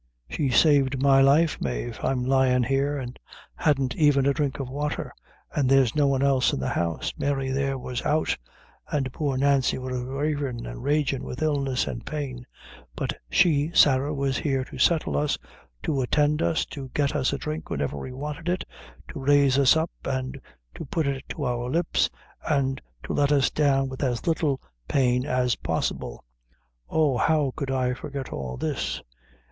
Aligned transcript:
"She 0.31 0.49
saved 0.49 0.99
my 0.99 1.21
life, 1.21 1.61
Mave; 1.61 1.99
I 2.01 2.11
was 2.15 2.25
lyin' 2.25 2.63
here, 2.63 2.97
and 2.97 3.19
hadn't 3.53 3.93
even 3.95 4.25
a 4.25 4.33
drink 4.33 4.59
of 4.59 4.67
water, 4.67 5.13
and 5.55 5.69
there 5.69 5.81
was 5.81 5.93
no 5.95 6.07
one 6.07 6.23
else 6.23 6.53
in 6.53 6.59
the 6.59 6.69
house; 6.69 7.13
Mary, 7.19 7.51
there, 7.51 7.77
was 7.77 8.03
out, 8.03 8.35
an' 8.91 9.03
poor 9.13 9.37
Nancy 9.37 9.77
was 9.77 9.95
ravin' 10.01 10.65
an' 10.65 10.79
ragin' 10.81 11.23
with 11.23 11.43
illness 11.43 11.85
and 11.85 12.03
pain; 12.03 12.47
but 12.95 13.13
she, 13.29 13.69
Sarah, 13.75 14.11
was 14.11 14.39
here 14.39 14.63
to 14.65 14.79
settle 14.79 15.15
us, 15.15 15.37
to 15.83 16.01
attend 16.01 16.41
us, 16.41 16.65
to 16.71 16.89
get 16.95 17.15
us 17.15 17.31
a 17.31 17.37
drink 17.37 17.69
whenever 17.69 17.95
we 17.95 18.11
wanted 18.11 18.49
it 18.49 18.63
to 19.09 19.19
raise 19.19 19.59
us 19.59 19.77
up, 19.77 19.91
an' 20.05 20.33
to 20.73 20.83
put 20.83 21.05
it 21.05 21.29
to 21.29 21.43
our 21.45 21.69
lips, 21.69 22.09
an' 22.49 22.77
to 23.03 23.13
let 23.13 23.31
us 23.31 23.51
down 23.51 23.87
with 23.87 24.01
as 24.01 24.25
little 24.25 24.59
pain 24.87 25.27
as 25.27 25.55
possible. 25.57 26.25
Oh, 26.89 27.17
how 27.17 27.53
could 27.55 27.69
I 27.69 27.93
forget 27.93 28.33
all 28.33 28.57
this? 28.57 29.03